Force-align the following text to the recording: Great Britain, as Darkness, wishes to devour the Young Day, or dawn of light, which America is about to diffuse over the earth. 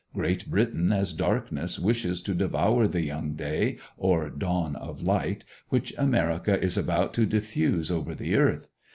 Great 0.15 0.49
Britain, 0.49 0.91
as 0.91 1.13
Darkness, 1.13 1.77
wishes 1.77 2.23
to 2.23 2.33
devour 2.33 2.87
the 2.87 3.03
Young 3.03 3.33
Day, 3.35 3.77
or 3.97 4.31
dawn 4.31 4.75
of 4.75 5.03
light, 5.03 5.43
which 5.69 5.93
America 5.95 6.59
is 6.59 6.75
about 6.75 7.13
to 7.13 7.27
diffuse 7.27 7.91
over 7.91 8.15
the 8.15 8.35
earth. 8.35 8.67